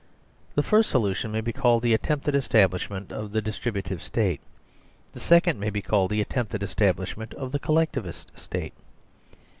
The 0.55 0.63
first 0.63 0.89
solution 0.89 1.31
may 1.31 1.41
be 1.41 1.53
called 1.53 1.83
the 1.83 1.93
attempted 1.93 2.33
establishment 2.33 3.11
of 3.11 3.33
the 3.33 3.39
DISTRIBUTIVE 3.43 4.01
STATE. 4.01 4.41
The 5.13 5.19
second 5.19 5.59
may 5.59 5.69
be 5.69 5.83
called 5.83 6.09
the 6.09 6.21
attempted 6.21 6.63
establishment 6.63 7.35
of 7.35 7.51
the 7.51 7.59
COLLECTIVIST 7.59 8.31
STATE. 8.35 8.73